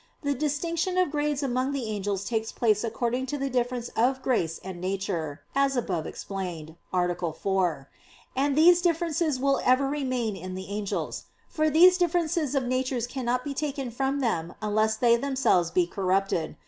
The 0.23 0.33
distinction 0.33 0.97
of 0.97 1.11
grades 1.11 1.43
among 1.43 1.73
the 1.73 1.85
angels 1.85 2.25
takes 2.25 2.51
place 2.51 2.83
according 2.83 3.27
to 3.27 3.37
the 3.37 3.51
difference 3.51 3.89
of 3.89 4.23
grace 4.23 4.59
and 4.63 4.81
nature, 4.81 5.43
as 5.53 5.75
above 5.77 6.07
explained 6.07 6.75
(A. 6.91 7.31
4); 7.33 7.87
and 8.35 8.55
these 8.55 8.81
differences 8.81 9.39
will 9.39 9.61
ever 9.63 9.87
remain 9.87 10.35
in 10.35 10.55
the 10.55 10.69
angels; 10.69 11.25
for 11.47 11.69
these 11.69 11.99
differences 11.99 12.55
of 12.55 12.63
natures 12.63 13.05
cannot 13.05 13.43
be 13.43 13.53
taken 13.53 13.91
from 13.91 14.21
them 14.21 14.55
unless 14.59 14.95
they 14.97 15.17
themselves 15.17 15.69
be 15.69 15.85
corrupted. 15.85 16.57